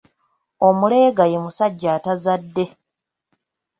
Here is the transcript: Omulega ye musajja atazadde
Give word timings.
Omulega 0.67 1.23
ye 1.31 1.37
musajja 1.45 1.89
atazadde 1.97 2.65